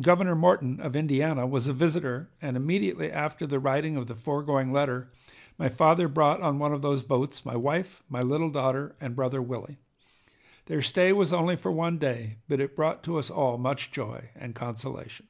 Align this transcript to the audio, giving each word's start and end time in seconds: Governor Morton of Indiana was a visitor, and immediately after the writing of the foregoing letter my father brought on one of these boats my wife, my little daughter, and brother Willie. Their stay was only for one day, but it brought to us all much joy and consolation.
Governor 0.00 0.36
Morton 0.36 0.78
of 0.78 0.94
Indiana 0.94 1.48
was 1.48 1.66
a 1.66 1.72
visitor, 1.72 2.30
and 2.40 2.56
immediately 2.56 3.10
after 3.10 3.44
the 3.44 3.58
writing 3.58 3.96
of 3.96 4.06
the 4.06 4.14
foregoing 4.14 4.70
letter 4.72 5.10
my 5.58 5.68
father 5.68 6.06
brought 6.06 6.40
on 6.40 6.60
one 6.60 6.72
of 6.72 6.80
these 6.80 7.02
boats 7.02 7.44
my 7.44 7.56
wife, 7.56 8.00
my 8.08 8.20
little 8.20 8.50
daughter, 8.50 8.94
and 9.00 9.16
brother 9.16 9.42
Willie. 9.42 9.78
Their 10.66 10.80
stay 10.80 11.12
was 11.12 11.32
only 11.32 11.56
for 11.56 11.72
one 11.72 11.98
day, 11.98 12.36
but 12.46 12.60
it 12.60 12.76
brought 12.76 13.02
to 13.02 13.18
us 13.18 13.30
all 13.30 13.58
much 13.58 13.90
joy 13.90 14.28
and 14.36 14.54
consolation. 14.54 15.26